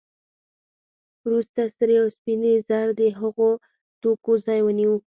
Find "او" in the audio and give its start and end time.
2.01-2.07